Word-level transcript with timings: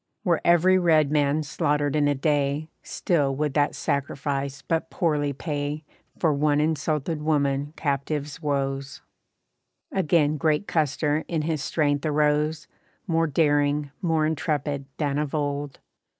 Were 0.23 0.41
every 0.43 0.79
red 0.79 1.11
man 1.11 1.43
slaughtered 1.43 1.95
in 1.95 2.07
a 2.07 2.15
day, 2.15 2.69
Still 2.81 3.35
would 3.35 3.53
that 3.53 3.75
sacrifice 3.75 4.63
but 4.63 4.89
poorly 4.89 5.31
pay 5.31 5.83
For 6.17 6.33
one 6.33 6.59
insulted 6.59 7.21
woman 7.21 7.73
captive's 7.75 8.41
woes. 8.41 9.01
Again 9.91 10.37
great 10.37 10.65
Custer 10.65 11.23
in 11.27 11.43
his 11.43 11.63
strength 11.63 12.03
arose, 12.03 12.67
More 13.05 13.27
daring, 13.27 13.91
more 14.01 14.25
intrepid 14.25 14.85
than 14.97 15.19
of 15.19 15.35
old. 15.35 15.77